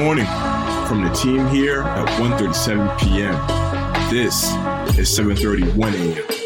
[0.00, 0.24] morning
[0.88, 3.34] from the team here at 1:37 p.m.
[4.10, 4.44] This
[4.98, 6.39] is 7:31 a.m.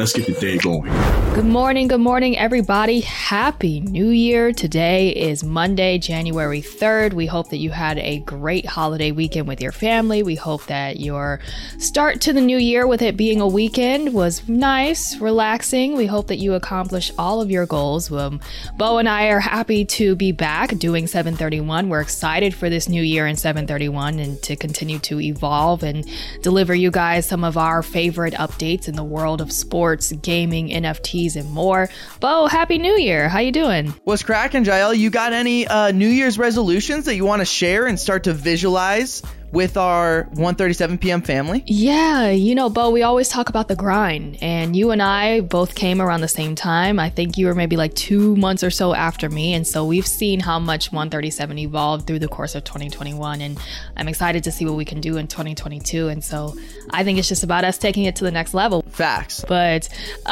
[0.00, 0.90] Let's get the day going.
[1.34, 3.00] Good morning, good morning, everybody.
[3.00, 4.50] Happy New Year.
[4.50, 7.12] Today is Monday, January 3rd.
[7.12, 10.22] We hope that you had a great holiday weekend with your family.
[10.22, 11.40] We hope that your
[11.78, 15.96] start to the new year, with it being a weekend, was nice, relaxing.
[15.96, 18.10] We hope that you accomplish all of your goals.
[18.10, 18.40] Um,
[18.76, 21.90] Bo and I are happy to be back doing 731.
[21.90, 26.08] We're excited for this new year in 731 and to continue to evolve and
[26.40, 30.68] deliver you guys some of our favorite updates in the world of sports sports, gaming,
[30.68, 31.88] NFTs, and more.
[32.20, 33.28] Bo, happy new year.
[33.28, 33.88] How you doing?
[34.04, 34.94] What's cracking, Jael?
[34.94, 38.32] You got any uh, New Year's resolutions that you want to share and start to
[38.32, 41.22] visualize with our 1:37 p.m.
[41.22, 41.62] family?
[41.66, 45.74] Yeah, you know, Bo, we always talk about the grind, and you and I both
[45.74, 46.98] came around the same time.
[46.98, 50.06] I think you were maybe like two months or so after me, and so we've
[50.06, 53.58] seen how much 137 evolved through the course of 2021, and
[53.96, 56.08] I'm excited to see what we can do in 2022.
[56.08, 56.54] And so
[56.90, 58.82] I think it's just about us taking it to the next level.
[58.90, 59.44] Facts.
[59.48, 59.88] But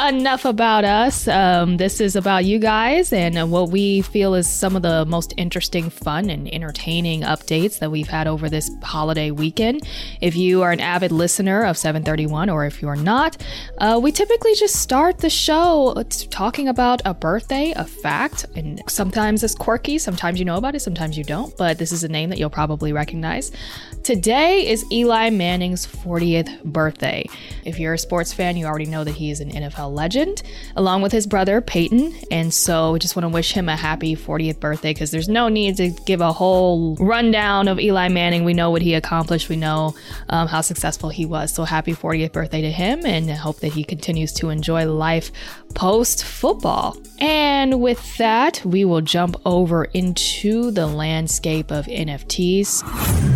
[0.07, 1.27] enough about us.
[1.27, 5.33] Um, this is about you guys and what we feel is some of the most
[5.37, 9.81] interesting, fun, and entertaining updates that we've had over this holiday holiday weekend.
[10.21, 13.43] If you are an avid listener of 731 or if you're not,
[13.79, 15.95] uh, we typically just start the show
[16.29, 20.81] talking about a birthday, a fact, and sometimes it's quirky, sometimes you know about it,
[20.81, 23.51] sometimes you don't, but this is a name that you'll probably recognize.
[24.03, 27.27] Today is Eli Manning's 40th birthday.
[27.65, 30.43] If you're a sports fan, you already know that he is an NFL legend,
[30.75, 32.13] along with his brother Peyton.
[32.31, 35.49] And so we just want to wish him a happy 40th birthday because there's no
[35.49, 38.43] need to give a whole rundown of Eli Manning.
[38.45, 39.49] We know what he accomplished.
[39.49, 39.95] We know
[40.29, 41.51] um, how successful he was.
[41.51, 45.31] So happy 40th birthday to him and hope that he continues to enjoy life
[45.73, 46.97] post football.
[47.19, 52.83] And with that, we will jump over into the landscape of NFTs.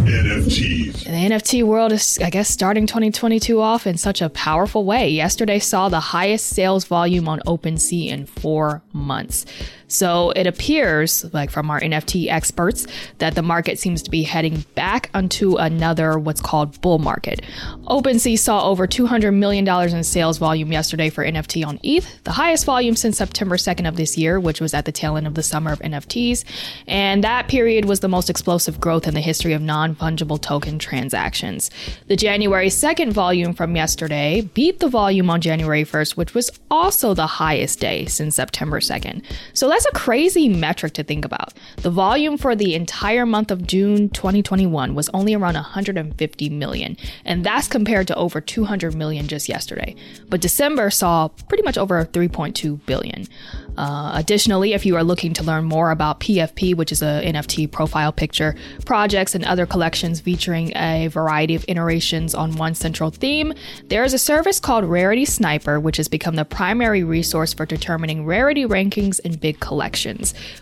[0.05, 1.03] NFTs.
[1.03, 5.09] The NFT world is, I guess, starting 2022 off in such a powerful way.
[5.09, 9.45] Yesterday saw the highest sales volume on OpenSea in four months.
[9.93, 12.87] So it appears, like from our NFT experts,
[13.19, 17.41] that the market seems to be heading back onto another what's called bull market.
[17.85, 22.65] OpenSea saw over $200 million in sales volume yesterday for NFT on ETH, the highest
[22.65, 25.43] volume since September 2nd of this year, which was at the tail end of the
[25.43, 26.43] summer of NFTs.
[26.87, 30.79] And that period was the most explosive growth in the history of non fungible token
[30.79, 31.69] transactions.
[32.07, 37.13] The January 2nd volume from yesterday beat the volume on January 1st, which was also
[37.13, 39.23] the highest day since September 2nd.
[39.53, 41.53] So let's that's a crazy metric to think about.
[41.77, 47.43] The volume for the entire month of June 2021 was only around 150 million, and
[47.43, 49.95] that's compared to over 200 million just yesterday.
[50.29, 53.27] But December saw pretty much over 3.2 billion.
[53.77, 57.71] Uh, additionally, if you are looking to learn more about PFP, which is a NFT
[57.71, 58.55] profile picture,
[58.85, 63.53] projects, and other collections featuring a variety of iterations on one central theme,
[63.87, 68.25] there is a service called Rarity Sniper, which has become the primary resource for determining
[68.25, 69.72] rarity rankings in big collections.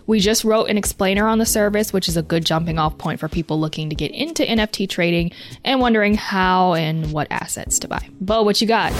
[0.07, 3.19] We just wrote an explainer on the service, which is a good jumping off point
[3.19, 5.31] for people looking to get into NFT trading
[5.63, 8.07] and wondering how and what assets to buy.
[8.19, 8.91] Bo, what you got?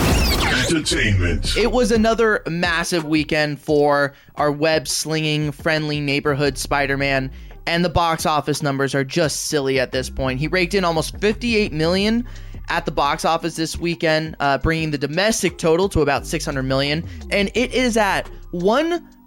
[0.71, 1.55] Entertainment.
[1.57, 7.31] It was another massive weekend for our web slinging friendly neighborhood Spider Man.
[7.67, 10.39] And the box office numbers are just silly at this point.
[10.39, 12.27] He raked in almost 58 million
[12.69, 17.07] at the box office this weekend, uh, bringing the domestic total to about 600 million,
[17.29, 18.29] and it is at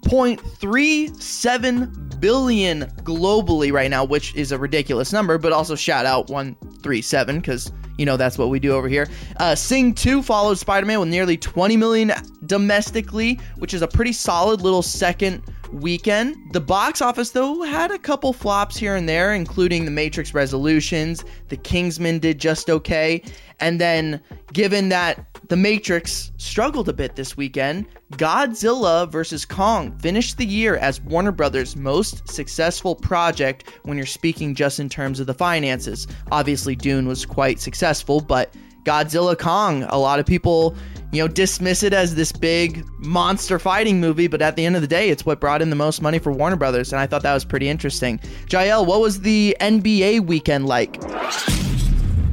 [0.05, 5.37] 1.37 billion globally right now, which is a ridiculous number.
[5.37, 9.07] But also shout out 137 because you know that's what we do over here.
[9.37, 12.11] Uh, Sing 2 followed Spider Man with nearly 20 million
[12.45, 15.41] domestically, which is a pretty solid little second
[15.73, 16.35] weekend.
[16.53, 21.23] The box office, though, had a couple flops here and there, including The Matrix Resolutions.
[21.49, 23.23] The King's Man did just okay.
[23.59, 24.21] And then,
[24.53, 29.45] given that The Matrix struggled a bit this weekend, Godzilla vs.
[29.45, 34.89] Kong finished the year as Warner Brothers' most successful project when you're speaking just in
[34.89, 36.07] terms of the finances.
[36.31, 38.53] Obviously, Dune was quite successful, but
[38.83, 40.75] Godzilla Kong, a lot of people
[41.15, 44.81] you know, dismiss it as this big monster fighting movie, but at the end of
[44.81, 47.23] the day, it's what brought in the most money for Warner Brothers, and I thought
[47.23, 48.19] that was pretty interesting.
[48.49, 51.01] Jael, what was the NBA weekend like?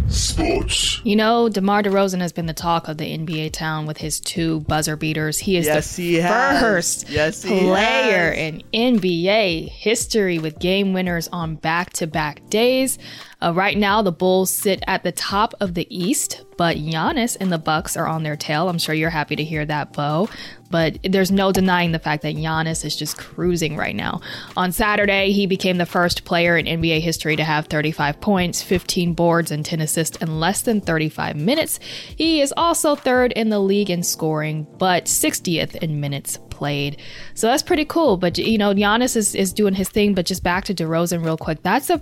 [0.08, 1.00] Sports.
[1.05, 4.61] You know, DeMar DeRozan has been the talk of the NBA town with his two
[4.61, 5.38] buzzer beaters.
[5.38, 8.37] He is yes, the he first yes, he player has.
[8.37, 12.99] in NBA history with game winners on back to back days.
[13.42, 17.50] Uh, right now, the Bulls sit at the top of the East, but Giannis and
[17.50, 18.68] the Bucks are on their tail.
[18.68, 20.28] I'm sure you're happy to hear that, Bo.
[20.70, 24.20] But there's no denying the fact that Giannis is just cruising right now.
[24.56, 29.12] On Saturday, he became the first player in NBA history to have 35 points, 15
[29.14, 31.80] boards, and 10 assists in less than 35 minutes.
[32.16, 36.97] He is also third in the league in scoring, but 60th in minutes played.
[37.35, 38.17] So that's pretty cool.
[38.17, 40.14] But you know, Giannis is, is doing his thing.
[40.14, 41.61] But just back to DeRozan real quick.
[41.64, 42.00] That's a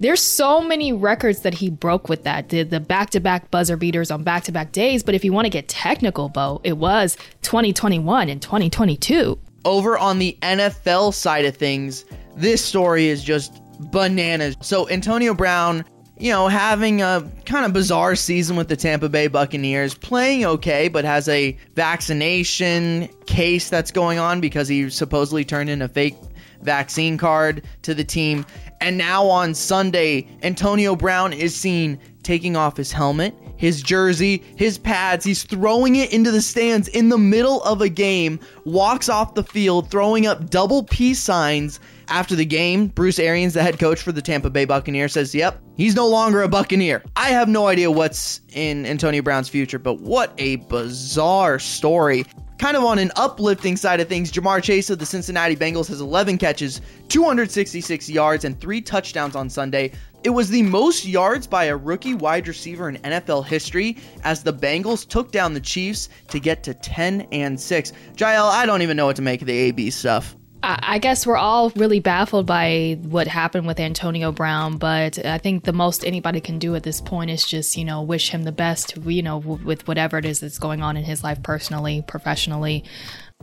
[0.00, 2.48] there's so many records that he broke with that.
[2.48, 5.02] The the back to back buzzer beaters on back to back days.
[5.02, 9.38] But if you want to get technical, Bo, it was 2021 and 2022.
[9.66, 13.60] Over on the NFL side of things, this story is just
[13.92, 14.56] bananas.
[14.62, 15.84] So Antonio Brown
[16.18, 20.88] you know, having a kind of bizarre season with the Tampa Bay Buccaneers, playing okay,
[20.88, 26.16] but has a vaccination case that's going on because he supposedly turned in a fake
[26.62, 28.44] vaccine card to the team.
[28.80, 34.78] And now on Sunday, Antonio Brown is seen taking off his helmet, his jersey, his
[34.78, 35.24] pads.
[35.24, 39.44] He's throwing it into the stands in the middle of a game, walks off the
[39.44, 41.78] field, throwing up double peace signs
[42.08, 45.60] after the game, Bruce Arians, the head coach for the Tampa Bay Buccaneers, says, Yep,
[45.76, 47.02] he's no longer a Buccaneer.
[47.16, 52.24] I have no idea what's in Antonio Brown's future, but what a bizarre story.
[52.58, 56.00] Kind of on an uplifting side of things, Ja'Marr Chase of the Cincinnati Bengals has
[56.00, 59.92] 11 catches, 266 yards, and three touchdowns on Sunday.
[60.24, 64.52] It was the most yards by a rookie wide receiver in NFL history as the
[64.52, 67.92] Bengals took down the Chiefs to get to 10 and 6.
[68.18, 70.34] Jael, I don't even know what to make of the AB stuff.
[70.60, 75.62] I guess we're all really baffled by what happened with Antonio Brown, but I think
[75.62, 78.50] the most anybody can do at this point is just, you know, wish him the
[78.50, 82.82] best, you know, with whatever it is that's going on in his life personally, professionally.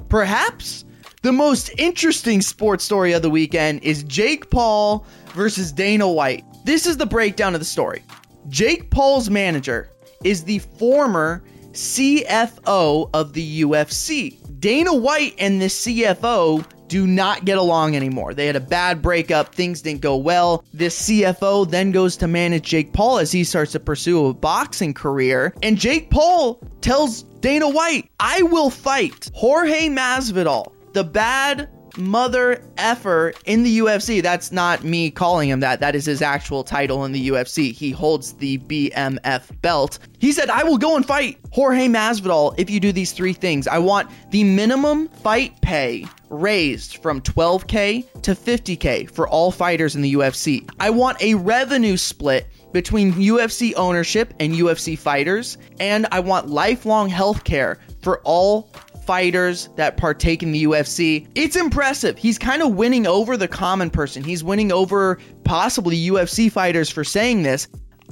[0.10, 0.84] Perhaps
[1.22, 6.44] the most interesting sports story of the weekend is Jake Paul versus Dana White.
[6.66, 8.02] This is the breakdown of the story.
[8.50, 9.88] Jake Paul's manager
[10.24, 14.40] is the former CFO of the UFC.
[14.60, 18.34] Dana White and the CFO do not get along anymore.
[18.34, 20.66] They had a bad breakup, things didn't go well.
[20.74, 24.96] This CFO then goes to manage Jake Paul as he starts to pursue a boxing
[24.96, 25.54] career.
[25.62, 33.34] And Jake Paul tells Dana White, I will fight Jorge Masvidal, the bad mother effer
[33.46, 34.22] in the UFC.
[34.22, 35.80] That's not me calling him that.
[35.80, 37.72] That is his actual title in the UFC.
[37.72, 40.00] He holds the BMF belt.
[40.20, 43.68] He said, I will go and fight Jorge Masvidal if you do these three things.
[43.68, 50.02] I want the minimum fight pay raised from 12K to 50K for all fighters in
[50.02, 50.70] the UFC.
[50.80, 57.08] I want a revenue split between UFC ownership and UFC fighters, and I want lifelong
[57.08, 58.70] health care for all
[59.06, 61.28] fighters that partake in the UFC.
[61.36, 62.18] It's impressive.
[62.18, 64.24] He's kind of winning over the common person.
[64.24, 67.68] He's winning over possibly UFC fighters for saying this.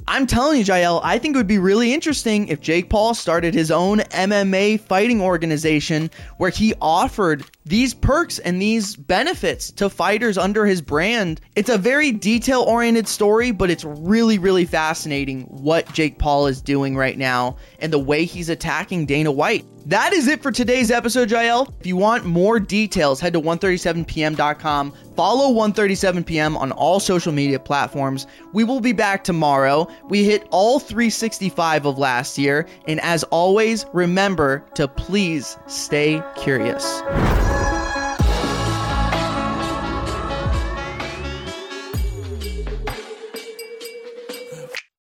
[0.06, 3.54] I'm telling you, Jael, I think it would be really interesting if Jake Paul started
[3.54, 10.36] his own MMA fighting organization where he offered these perks and these benefits to fighters
[10.36, 11.40] under his brand.
[11.56, 16.60] It's a very detail oriented story, but it's really, really fascinating what Jake Paul is
[16.60, 19.64] doing right now and the way he's attacking Dana White.
[19.86, 21.74] That is it for today's episode, Jael.
[21.78, 24.94] If you want more details, head to 137pm.com.
[25.14, 28.26] Follow 137pm on all social media platforms.
[28.54, 29.86] We will be back tomorrow.
[30.08, 32.66] We hit all 365 of last year.
[32.88, 37.02] And as always, remember to please stay curious.